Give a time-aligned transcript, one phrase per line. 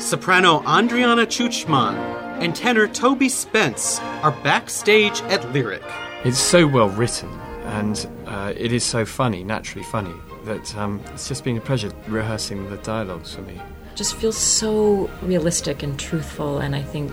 [0.00, 1.94] Soprano Andriana Chuchman
[2.40, 5.82] and tenor Toby Spence are backstage at Lyric.
[6.24, 7.28] It's so well written,
[7.66, 10.14] and uh, it is so funny, naturally funny,
[10.44, 13.60] that um, it's just been a pleasure rehearsing the dialogues for me.
[13.94, 17.12] Just feels so realistic and truthful, and I think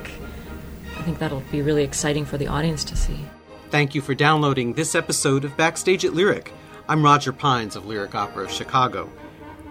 [0.98, 3.20] I think that'll be really exciting for the audience to see.
[3.70, 6.54] Thank you for downloading this episode of Backstage at Lyric.
[6.88, 9.10] I'm Roger Pines of Lyric Opera of Chicago.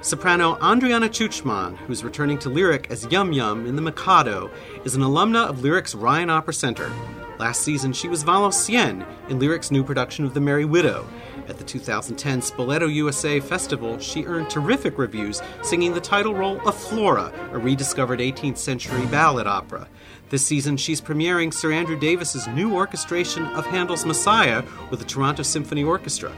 [0.02, 4.50] Soprano Andriana Chuchman, who's returning to Lyric as Yum Yum in The Mikado,
[4.84, 6.92] is an alumna of Lyric's Ryan Opera Center.
[7.38, 11.06] Last season, she was Valenciennes in Lyric's new production of The Merry Widow.
[11.48, 16.76] At the 2010 Spoleto USA Festival, she earned terrific reviews singing the title role of
[16.76, 19.88] Flora, a rediscovered 18th century ballad opera.
[20.28, 25.42] This season, she's premiering Sir Andrew Davis's new orchestration of Handel's Messiah with the Toronto
[25.42, 26.32] Symphony Orchestra.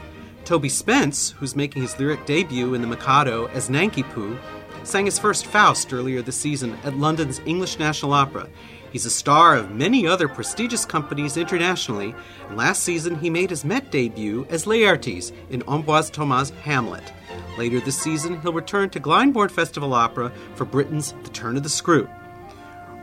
[0.49, 4.35] Toby Spence, who's making his lyric debut in The Mikado as Nanki Poo,
[4.81, 8.49] sang his first Faust earlier this season at London's English National Opera.
[8.91, 12.15] He's a star of many other prestigious companies internationally,
[12.47, 17.13] and last season he made his Met debut as Laertes in Ambroise Thomas' Hamlet.
[17.55, 21.69] Later this season, he'll return to Glyndebourne Festival Opera for Britten's The Turn of the
[21.69, 22.09] Screw.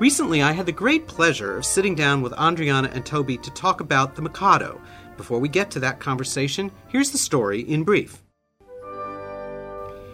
[0.00, 3.80] Recently, I had the great pleasure of sitting down with Andriana and Toby to talk
[3.80, 4.80] about The Mikado,
[5.16, 8.22] before we get to that conversation, here's the story in brief.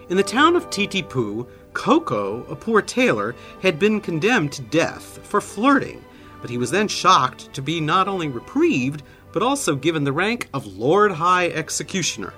[0.08, 5.40] In the town of Titipu, Ko-Ko, a poor tailor, had been condemned to death for
[5.40, 6.04] flirting,
[6.40, 9.02] but he was then shocked to be not only reprieved,
[9.32, 12.34] but also given the rank of Lord High Executioner.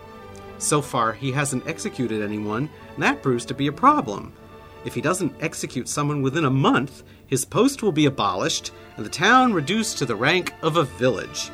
[0.58, 4.32] So far, he hasn't executed anyone, and that proves to be a problem.
[4.84, 9.10] If he doesn't execute someone within a month, his post will be abolished and the
[9.10, 11.50] town reduced to the rank of a village.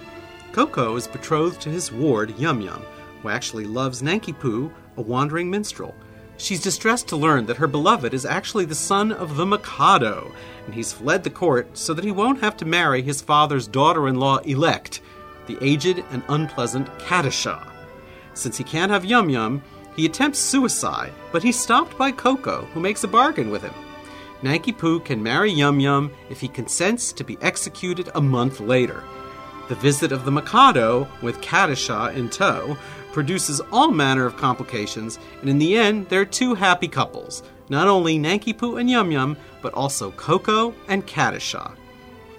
[0.52, 2.82] Ko-Ko is betrothed to his ward, Yum Yum,
[3.22, 5.94] who actually loves Nanki Poo, a wandering minstrel.
[6.36, 10.32] She's distressed to learn that her beloved is actually the son of the Mikado,
[10.64, 14.08] and he's fled the court so that he won't have to marry his father's daughter
[14.08, 15.02] in law elect,
[15.46, 17.70] the aged and unpleasant Katisha.
[18.34, 19.62] Since he can't have Yum Yum,
[19.94, 23.74] he attempts suicide, but he's stopped by Ko-Ko, who makes a bargain with him.
[24.42, 29.04] Nanki Poo can marry Yum Yum if he consents to be executed a month later.
[29.70, 32.76] The visit of the Mikado, with Katisha in tow,
[33.12, 37.86] produces all manner of complications, and in the end, there are two happy couples not
[37.86, 41.76] only Nanki Poo and Yum Yum, but also Ko-Ko and Katisha.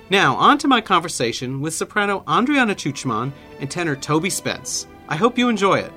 [0.10, 3.32] Now, on to my conversation with soprano Andriana Chuchman
[3.62, 4.88] and tenor Toby Spence.
[5.08, 5.94] I hope you enjoy it.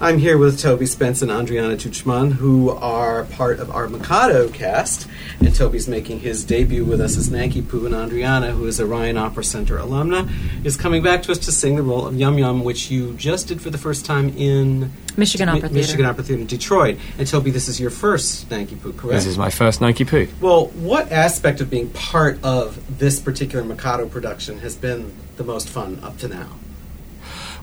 [0.00, 5.08] I'm here with Toby Spence and Andriana Chuchman, who are part of our Mikado cast.
[5.40, 8.86] And Toby's making his debut with us as Nanki Poo, and Andriana, who is a
[8.86, 10.30] Ryan Opera Center alumna,
[10.64, 13.48] is coming back to us to sing the role of Yum Yum, which you just
[13.48, 15.74] did for the first time in Michigan Opera Theater.
[15.74, 16.96] Michigan Opera Theater in Detroit.
[17.18, 19.16] And Toby, this is your first Nanki Poo, correct?
[19.16, 20.28] This is my first Nanki Poo.
[20.40, 25.68] Well, what aspect of being part of this particular Mikado production has been the most
[25.68, 26.50] fun up to now?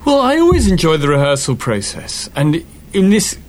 [0.05, 3.39] Well, I always enjoy the rehearsal process, and in this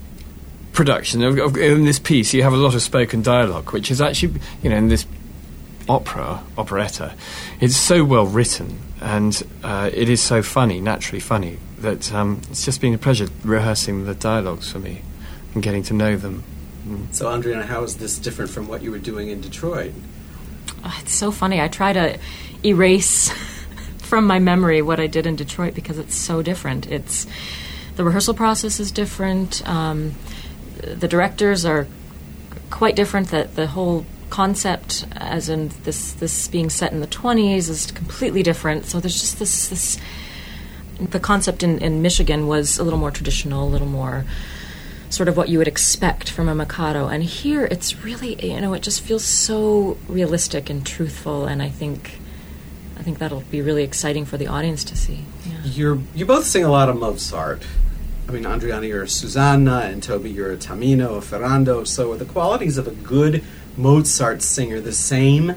[0.72, 4.70] production, in this piece, you have a lot of spoken dialogue, which is actually, you
[4.70, 5.06] know, in this
[5.86, 7.14] opera, operetta,
[7.60, 12.64] it's so well written, and uh, it is so funny, naturally funny, that um, it's
[12.64, 15.02] just been a pleasure rehearsing the dialogues for me
[15.52, 16.42] and getting to know them.
[16.88, 17.14] Mm.
[17.14, 19.92] So, Andriana, how is this different from what you were doing in Detroit?
[20.82, 21.60] Oh, it's so funny.
[21.60, 22.18] I try to
[22.64, 23.30] erase
[24.16, 26.90] from my memory what I did in Detroit because it's so different.
[26.90, 27.26] It's
[27.96, 29.60] the rehearsal process is different.
[29.68, 30.14] Um,
[30.80, 31.86] the directors are
[32.70, 33.28] quite different.
[33.28, 38.42] That the whole concept, as in this this being set in the twenties, is completely
[38.42, 38.86] different.
[38.86, 39.98] So there's just this this.
[40.98, 44.24] The concept in, in Michigan was a little more traditional, a little more
[45.10, 47.08] sort of what you would expect from a Mikado.
[47.08, 51.44] And here it's really, you know, it just feels so realistic and truthful.
[51.44, 52.20] And I think
[52.98, 55.24] I think that'll be really exciting for the audience to see.
[55.44, 55.52] Yeah.
[55.64, 57.62] You're you both sing a lot of Mozart.
[58.28, 61.84] I mean, Andriana, you're a Susanna, and Toby, you're a Tamino, a Ferrando.
[61.84, 63.44] So, are the qualities of a good
[63.76, 65.54] Mozart singer the same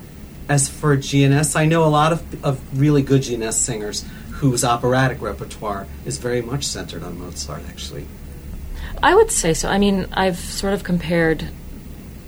[0.47, 1.55] as for G&S?
[1.55, 6.41] I know a lot of, of really good G&S singers whose operatic repertoire is very
[6.41, 8.05] much centered on Mozart, actually.
[9.01, 9.67] I would say so.
[9.67, 11.49] I mean, I've sort of compared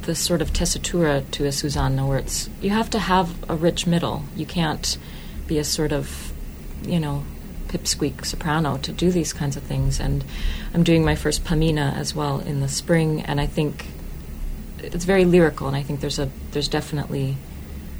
[0.03, 3.85] the sort of tessitura to a Susanna, where it's you have to have a rich
[3.85, 4.23] middle.
[4.35, 4.97] You can't
[5.47, 6.33] be a sort of,
[6.83, 7.23] you know,
[7.67, 9.99] pipsqueak soprano to do these kinds of things.
[9.99, 10.23] And
[10.73, 13.87] I'm doing my first Pamina as well in the spring, and I think
[14.79, 17.37] it's very lyrical, and I think there's a there's definitely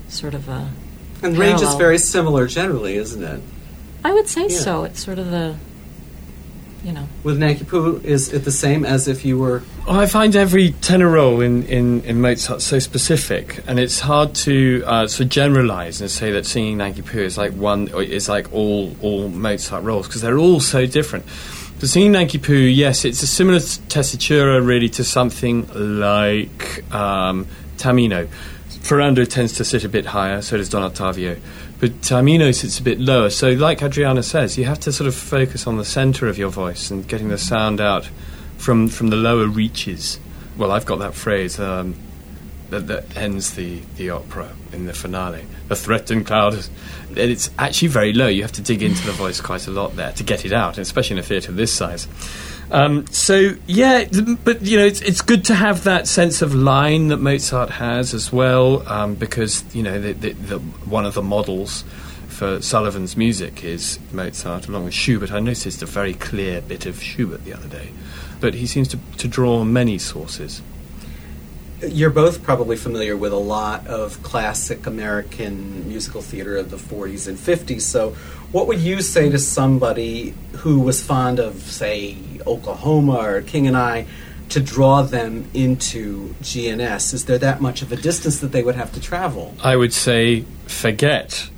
[0.07, 0.69] sort of a
[1.23, 3.41] And range is very similar generally, isn't it?
[4.03, 4.57] I would say Yeah.
[4.59, 4.83] so.
[4.83, 5.55] It's sort of the,
[6.83, 10.35] you know, With Nanki Poo, is it the same as if you were I find
[10.35, 15.21] every tenor role in, in, in Mozart so specific, and it's hard to uh, sort
[15.21, 19.29] of generalize and say that singing Nanki Poo is like one is like all all
[19.29, 21.25] Mozart roles because they're all so different.
[21.79, 28.27] The singing Nanki Poo, yes, it's a similar tessitura really to something like um, Tamino.
[28.81, 31.39] Ferrando tends to sit a bit higher, so does Don Ottavio.
[31.79, 33.29] But Tamino sits a bit lower.
[33.29, 36.49] So, like Adriana says, you have to sort of focus on the centre of your
[36.49, 38.09] voice and getting the sound out
[38.57, 40.19] from from the lower reaches.
[40.57, 41.95] Well, I've got that phrase um,
[42.69, 45.45] that, that ends the, the opera in the finale.
[45.67, 48.27] The threatened cloud, and it's actually very low.
[48.27, 50.77] You have to dig into the voice quite a lot there to get it out,
[50.77, 52.07] especially in a theatre this size.
[52.71, 54.05] Um, so yeah,
[54.45, 58.13] but you know, it's, it's good to have that sense of line that Mozart has
[58.13, 61.83] as well, um, because you know, the, the, the, one of the models
[62.29, 65.33] for Sullivan's music is Mozart, along with Schubert.
[65.33, 67.89] I noticed a very clear bit of Schubert the other day,
[68.39, 70.61] but he seems to, to draw many sources.
[71.81, 77.27] You're both probably familiar with a lot of classic American musical theater of the 40s
[77.27, 77.81] and 50s.
[77.81, 78.11] So,
[78.51, 83.77] what would you say to somebody who was fond of, say, Oklahoma or King and
[83.77, 84.05] I,
[84.49, 87.13] to draw them into G&S?
[87.13, 89.55] Is there that much of a distance that they would have to travel?
[89.63, 91.49] I would say forget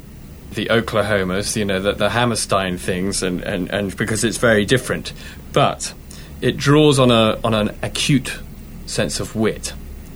[0.53, 5.11] the Oklahomas, you know, the, the Hammerstein things, and, and, and because it's very different.
[5.51, 5.93] But
[6.41, 8.39] it draws on a on an acute
[8.85, 9.73] sense of wit,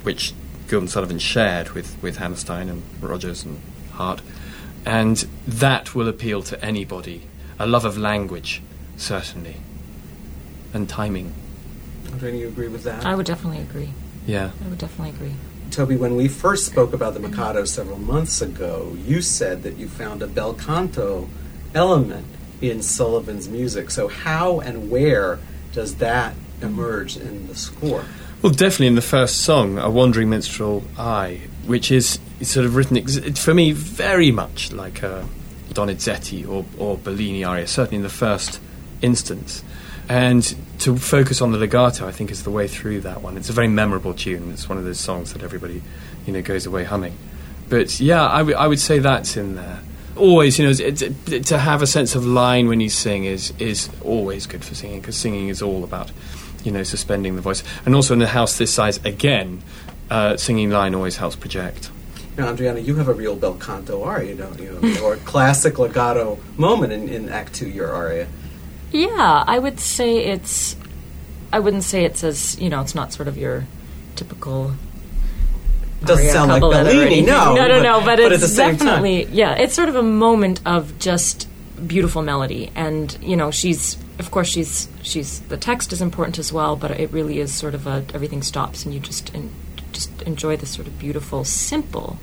[0.07, 0.33] which
[0.69, 3.59] Gilbert and Sullivan shared with, with Hammerstein and Rodgers and
[3.91, 4.21] Hart,
[4.85, 7.23] and that will appeal to anybody.
[7.59, 8.61] A love of language,
[8.95, 9.57] certainly,
[10.73, 11.33] and timing.
[12.21, 13.05] Do you agree with that?
[13.05, 13.89] I would definitely agree.
[14.25, 14.51] Yeah.
[14.63, 15.35] I would definitely agree.
[15.71, 19.89] Toby, when we first spoke about the Mikado several months ago, you said that you
[19.89, 21.27] found a bel canto
[21.75, 22.27] element
[22.61, 23.91] in Sullivan's music.
[23.91, 25.39] So, how and where
[25.73, 28.05] does that emerge in the score?
[28.41, 32.97] Well, definitely in the first song, A Wandering Minstrel I, which is sort of written
[32.97, 35.27] ex- for me very much like a
[35.73, 38.59] Donizetti or, or Bellini aria, certainly in the first
[39.01, 39.63] instance.
[40.07, 43.37] And to focus on the legato, I think, is the way through that one.
[43.37, 44.51] It's a very memorable tune.
[44.51, 45.81] It's one of those songs that everybody,
[46.25, 47.17] you know, goes away humming.
[47.69, 49.79] But yeah, I, w- I would say that's in there.
[50.17, 53.53] Always, you know, it's, it's, to have a sense of line when you sing is
[53.59, 56.11] is always good for singing because singing is all about,
[56.63, 57.63] you know, suspending the voice.
[57.85, 59.61] And also in a house this size, again,
[60.09, 61.91] uh, singing line always helps project.
[62.37, 64.79] Now, Adriana, you have a real bel canto aria, don't you?
[65.03, 68.27] or classic legato moment in, in Act Two, your aria.
[68.91, 70.75] Yeah, I would say it's.
[71.51, 72.81] I wouldn't say it's as you know.
[72.81, 73.65] It's not sort of your
[74.15, 74.73] typical.
[76.03, 77.55] Doesn't sound like Bellini, no.
[77.55, 78.01] no, no, no.
[78.05, 79.55] But, at it's the same time- definitely yeah.
[79.55, 81.47] It's sort of a moment of just
[81.87, 86.53] beautiful melody, and you know, she's of course she's she's the text is important as
[86.53, 89.51] well, but it really is sort of a everything stops and you just en-
[89.91, 92.17] just enjoy this sort of beautiful, simple,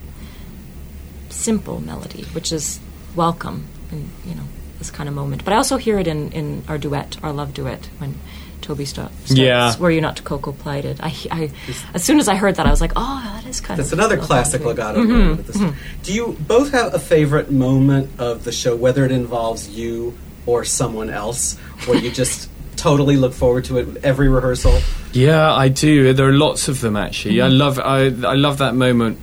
[1.31, 2.81] simple melody, which is
[3.15, 4.45] welcome in you know
[4.79, 5.45] this kind of moment.
[5.45, 8.19] But I also hear it in, in our duet, our love duet, when
[8.65, 9.31] Toby sto- starts.
[9.31, 9.77] Yeah.
[9.79, 10.99] Were you not to Ko-Ko plighted?
[11.03, 11.51] I, I,
[11.93, 13.99] as soon as I heard that, I was like, oh, that is kind That's of.
[13.99, 15.41] That's another classic legato mm-hmm, moment.
[15.41, 15.77] at this time.
[16.03, 20.17] Do you both have a favorite moment of the show, whether it involves you
[20.47, 24.81] or someone else, where you just totally look forward to it every rehearsal?
[25.13, 26.15] Yeah, I do.
[26.15, 27.43] There are lots of them actually.
[27.43, 27.59] I mm-hmm.
[27.59, 29.19] love I, I love that moment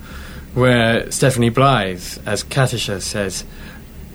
[0.53, 3.43] where Stephanie Blythe, as Katisha says,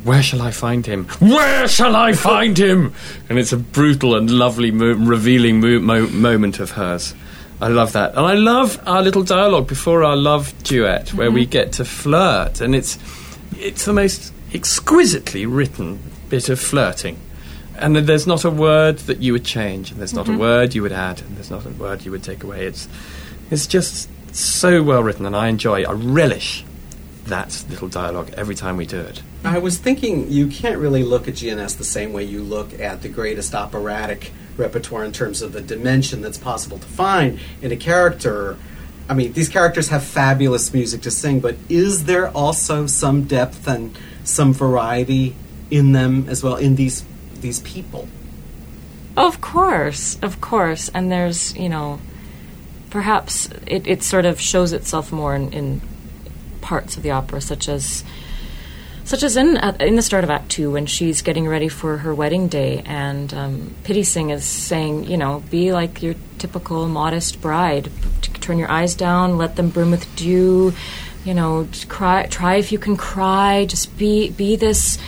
[0.06, 1.06] "Where shall I find him?
[1.18, 2.92] Where shall I find him?"
[3.28, 7.14] And it's a brutal and lovely, mo- revealing mo- mo- moment of hers.
[7.60, 11.42] I love that, and I love our little dialogue before our love duet, where we
[11.42, 11.50] mm-hmm.
[11.50, 12.98] get to flirt, and it's
[13.58, 15.98] it's the most exquisitely written
[16.28, 17.18] bit of flirting.
[17.78, 20.40] And there's not a word that you would change, and there's not a mm-hmm.
[20.40, 22.66] word you would add, and there's not a word you would take away.
[22.66, 22.88] It's,
[23.50, 26.64] it's just so well written, and I enjoy, I relish
[27.26, 29.22] that little dialogue every time we do it.
[29.44, 33.02] I was thinking you can't really look at G&S the same way you look at
[33.02, 37.76] the greatest operatic repertoire in terms of the dimension that's possible to find in a
[37.76, 38.56] character.
[39.08, 43.68] I mean, these characters have fabulous music to sing, but is there also some depth
[43.68, 45.36] and some variety
[45.70, 47.04] in them as well in these
[47.40, 48.08] these people?
[49.16, 50.90] Of course, of course.
[50.90, 52.00] And there's, you know,
[52.90, 55.80] perhaps it, it sort of shows itself more in, in
[56.66, 58.02] parts of the opera, such as
[59.04, 61.98] such as in at, in the start of Act Two when she's getting ready for
[61.98, 67.40] her wedding day, and um, Pity is saying, you know, be like your typical modest
[67.40, 67.88] bride,
[68.40, 70.74] turn your eyes down, let them brim with dew,
[71.24, 74.98] you know, cry, try if you can cry, just be be this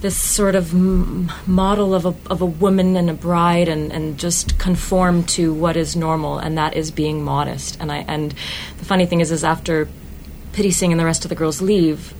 [0.00, 4.18] this sort of m- model of a, of a woman and a bride and, and
[4.18, 7.78] just conform to what is normal and that is being modest.
[7.80, 8.34] And I and
[8.78, 9.88] the funny thing is is after
[10.54, 12.14] Pitti-Sing and the rest of the girls leave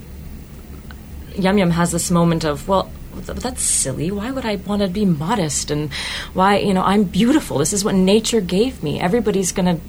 [1.37, 4.11] Yum Yum has this moment of, well, that's silly.
[4.11, 5.71] Why would I want to be modest?
[5.71, 5.93] And
[6.33, 7.59] why, you know, I'm beautiful.
[7.59, 9.01] This is what nature gave me.
[9.01, 9.81] Everybody's gonna,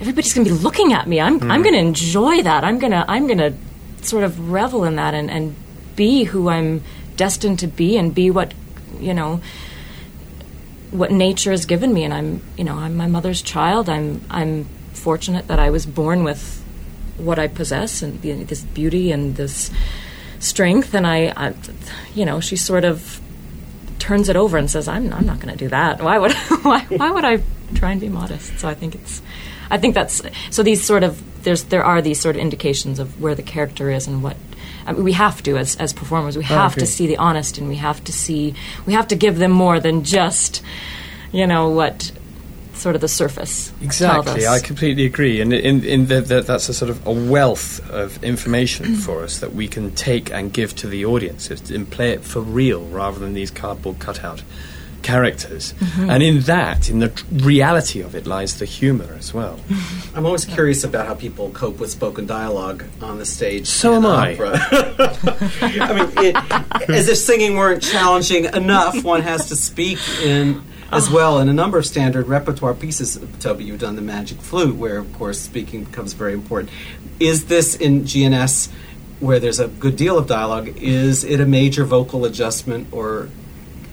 [0.00, 1.20] everybody's gonna be looking at me.
[1.20, 1.64] I'm, I'm hmm.
[1.64, 2.64] gonna enjoy that.
[2.64, 3.54] I'm gonna, I'm gonna
[4.02, 5.54] sort of revel in that and, and
[5.96, 6.82] be who I'm
[7.16, 8.54] destined to be and be what,
[8.98, 9.40] you know,
[10.90, 12.04] what nature has given me.
[12.04, 13.88] And I'm, you know, I'm my mother's child.
[13.88, 16.63] I'm, I'm fortunate that I was born with
[17.16, 19.70] what I possess and the, this beauty and this
[20.38, 21.54] strength, and I, I,
[22.14, 23.20] you know, she sort of
[23.98, 26.02] turns it over and says, "I'm, I'm not going to do that.
[26.02, 27.42] Why would, why, why would I
[27.74, 29.22] try and be modest?" So I think it's,
[29.70, 30.62] I think that's so.
[30.62, 34.06] These sort of there's there are these sort of indications of where the character is
[34.06, 34.36] and what.
[34.86, 36.36] I mean, we have to as as performers.
[36.36, 38.54] We oh, have to see the honest, and we have to see
[38.84, 40.62] we have to give them more than just,
[41.32, 42.12] you know, what
[42.74, 43.72] sort of the surface.
[43.82, 44.46] Exactly.
[44.46, 48.22] I completely agree, and in, in the, the, that's a sort of a wealth of
[48.22, 52.24] information for us that we can take and give to the audience and play it
[52.24, 54.42] for real rather than these cardboard cutout
[55.04, 55.74] characters.
[55.74, 56.10] Mm-hmm.
[56.10, 59.60] And in that, in the tr- reality of it, lies the humour as well.
[60.14, 63.68] I'm always curious about how people cope with spoken dialogue on the stage.
[63.68, 64.36] So am I.
[65.60, 71.10] I mean, it, as if singing weren't challenging enough, one has to speak in as
[71.10, 71.38] well.
[71.38, 75.12] In a number of standard repertoire pieces, Toby, you've done the Magic Flute, where of
[75.14, 76.70] course speaking becomes very important.
[77.20, 78.70] Is this in G&S?
[79.20, 83.28] Where there's a good deal of dialogue, is it a major vocal adjustment, or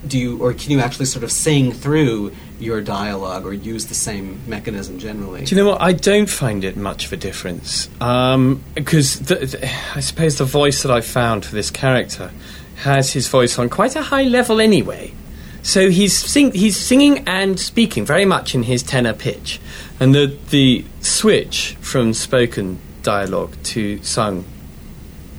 [0.06, 3.94] do you, or can you actually sort of sing through your dialogue, or use the
[3.94, 5.44] same mechanism generally?
[5.44, 5.80] Do you know what?
[5.80, 10.82] I don't find it much of a difference um, because the, I suppose the voice
[10.82, 12.30] that I found for this character
[12.76, 15.14] has his voice on quite a high level anyway.
[15.62, 19.60] So he's sing, he's singing and speaking very much in his tenor pitch,
[20.00, 24.44] and the the switch from spoken dialogue to sung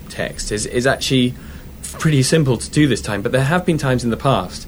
[0.10, 1.34] text is is actually
[1.82, 3.22] pretty simple to do this time.
[3.22, 4.68] But there have been times in the past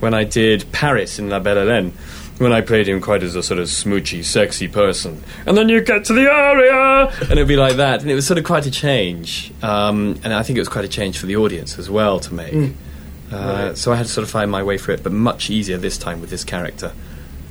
[0.00, 1.92] when I did Paris in La Belle Hélène,
[2.38, 5.80] when I played him quite as a sort of smoochy, sexy person, and then you
[5.80, 8.66] get to the aria, and it'd be like that, and it was sort of quite
[8.66, 11.88] a change, um, and I think it was quite a change for the audience as
[11.88, 12.52] well to make.
[13.32, 15.78] Uh, So I had to sort of find my way through it, but much easier
[15.78, 16.92] this time with this character.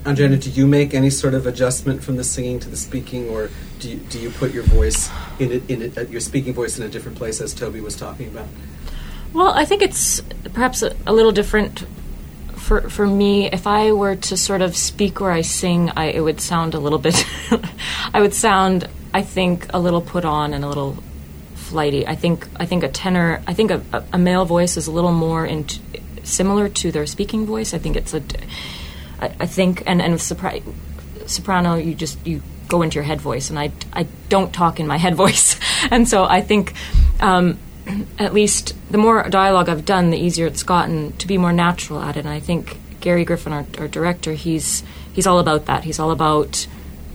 [0.05, 3.49] Andrea, do you make any sort of adjustment from the singing to the speaking, or
[3.79, 6.77] do you, do you put your voice in it, in it, uh, your speaking voice
[6.77, 8.47] in a different place, as Toby was talking about?
[9.33, 10.21] Well, I think it's
[10.53, 11.85] perhaps a, a little different
[12.55, 13.47] for for me.
[13.51, 16.79] If I were to sort of speak where I sing, I, it would sound a
[16.79, 17.25] little bit.
[18.13, 20.97] I would sound, I think, a little put on and a little
[21.65, 22.07] flighty.
[22.07, 23.41] I think I think a tenor.
[23.47, 23.81] I think a,
[24.13, 25.65] a, male voice is a little more in
[26.23, 27.73] similar to their speaking voice.
[27.73, 28.21] I think it's a.
[29.19, 30.63] I, I think and and sopra-
[31.25, 34.87] soprano, you just you go into your head voice, and I I don't talk in
[34.87, 35.59] my head voice,
[35.91, 36.73] and so I think.
[37.19, 37.57] Um,
[38.17, 42.01] at least the more dialogue I've done, the easier it's gotten to be more natural
[42.01, 42.21] at it.
[42.21, 45.83] And I think Gary Griffin, our, our director, he's he's all about that.
[45.83, 46.65] He's all about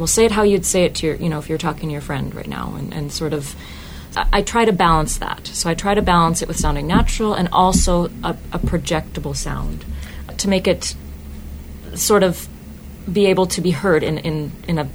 [0.01, 1.93] well, say it how you'd say it to your, you know, if you're talking to
[1.93, 3.55] your friend right now, and, and sort of.
[4.17, 5.47] I, try to balance that.
[5.47, 9.85] So I try to balance it with sounding natural and also a, a projectable sound
[10.39, 10.95] to make it
[11.95, 12.49] sort of
[13.11, 14.89] be able to be heard in, in, in a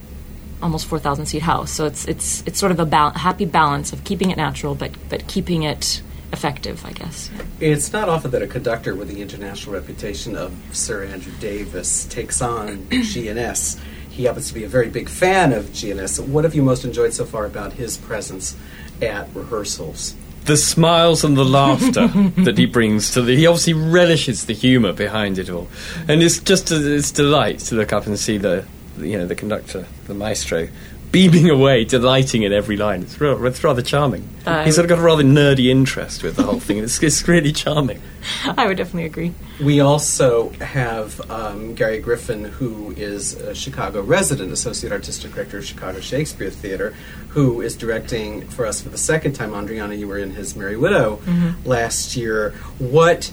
[0.62, 1.72] almost 4,000 seat house.
[1.72, 4.92] So it's it's it's sort of a bal- happy balance of keeping it natural, but
[5.10, 6.02] but keeping it
[6.34, 7.30] effective, I guess.
[7.60, 12.42] It's not often that a conductor with the international reputation of Sir Andrew Davis takes
[12.42, 13.80] on G&S.
[14.10, 16.20] He happens to be a very big fan of G&S.
[16.20, 18.56] What have you most enjoyed so far about his presence
[19.02, 20.16] at rehearsals?
[20.46, 22.08] the smiles and the laughter
[22.44, 23.36] that he brings to the.
[23.36, 25.68] He obviously relishes the humour behind it all,
[26.08, 28.66] and it's just a, it's delight to look up and see the
[28.98, 30.70] you know the conductor, the maestro,
[31.16, 33.02] beaming away, delighting in every line.
[33.02, 34.28] It's, real, it's rather charming.
[34.46, 36.80] Uh, He's sort of got a rather nerdy interest with the whole thing.
[36.80, 38.02] It's, it's really charming.
[38.46, 39.34] I would definitely agree.
[39.64, 45.66] We also have um, Gary Griffin, who is a Chicago resident, Associate Artistic Director of
[45.66, 46.94] Chicago Shakespeare Theater,
[47.30, 49.52] who is directing for us for the second time.
[49.52, 51.22] Andriana, you were in his Merry Widow
[51.64, 52.52] last year.
[52.78, 53.32] What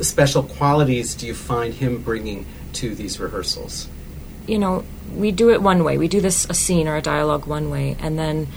[0.00, 3.88] special qualities do you find him bringing to these rehearsals?
[4.46, 4.84] You know,
[5.14, 5.98] we do it one way.
[5.98, 8.48] We do this a scene or a dialogue one way, and then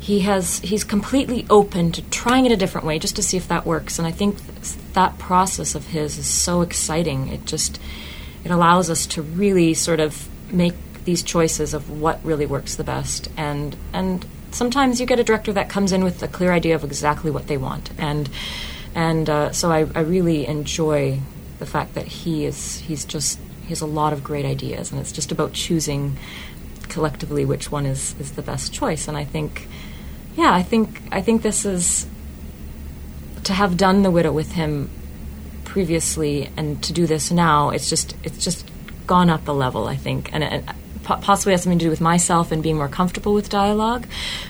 [0.00, 3.48] he has he's completely open to trying it a different way just to see if
[3.48, 3.98] that works.
[3.98, 7.28] And I think th- that process of his is so exciting.
[7.28, 7.80] It just
[8.44, 12.84] it allows us to really sort of make these choices of what really works the
[12.84, 13.28] best.
[13.36, 16.84] And and sometimes you get a director that comes in with a clear idea of
[16.84, 17.90] exactly what they want.
[17.98, 18.28] And
[18.94, 21.20] and uh, so I, I really enjoy
[21.58, 24.98] the fact that he is he's just he has a lot of great ideas, and
[24.98, 26.16] it's just about choosing
[26.88, 29.08] collectively which one is, is the best choice.
[29.08, 29.68] And I think,
[30.36, 32.06] yeah, I think I think this is
[33.44, 34.88] to have done the widow with him
[35.66, 37.68] previously and to do this now.
[37.68, 38.66] It's just it's just
[39.06, 39.86] gone up a level.
[39.86, 40.64] I think, and it
[41.02, 44.06] possibly has something to do with myself and being more comfortable with dialogue,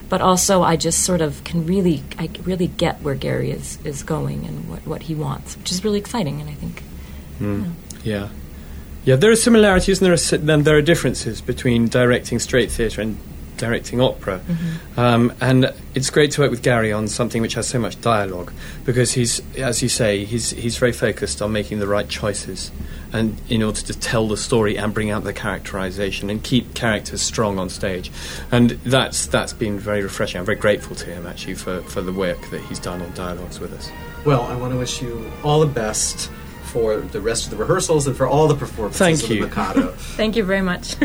[0.09, 4.05] but also I just sort of can really I really get where Gary is is
[4.05, 6.41] going and what what he wants, which is really exciting.
[6.41, 6.85] And I think,
[7.41, 7.73] mm.
[8.05, 8.15] yeah.
[8.15, 8.29] yeah.
[9.09, 13.01] Yeah, there are similarities and there are then there are differences between directing straight theatre
[13.01, 13.17] and
[13.57, 14.41] directing opera.
[14.41, 15.01] Mm-hmm.
[15.01, 18.53] Um, and it's great to work with Gary on something which has so much dialogue
[18.85, 22.71] because he's, as you say, he's, he's very focused on making the right choices
[23.11, 27.23] and in order to tell the story and bring out the characterization and keep characters
[27.23, 28.13] strong on stage.
[28.53, 30.39] And that's, that's been very refreshing.
[30.39, 33.59] I'm very grateful to him actually for, for the work that he's done on dialogues
[33.59, 33.91] with us.
[34.27, 36.31] Well, I want to wish you all the best
[36.69, 39.41] for the rest of the rehearsals and for all the performances Thank of you.
[39.43, 39.93] the Mikado.
[39.97, 40.97] Thank you very much.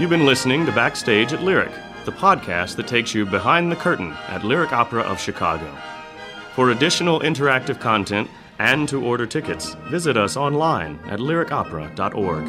[0.00, 1.70] You've been listening to Backstage at Lyric,
[2.04, 5.72] the podcast that takes you behind the curtain at Lyric Opera of Chicago.
[6.54, 12.44] For additional interactive content and to order tickets, visit us online at lyricopera.org.